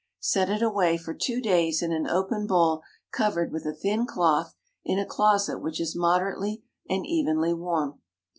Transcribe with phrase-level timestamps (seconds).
[0.23, 4.55] Set it away for two days in an open bowl covered with a thin cloth,
[4.83, 7.99] in a closet which is moderately and evenly warm.